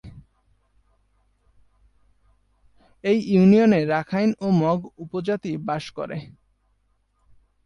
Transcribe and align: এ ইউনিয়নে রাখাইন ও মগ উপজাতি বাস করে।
এ 3.03 3.13
ইউনিয়নে 3.33 3.79
রাখাইন 3.85 4.29
ও 4.41 4.47
মগ 4.61 4.79
উপজাতি 4.97 5.51
বাস 5.67 5.85
করে। 5.97 6.17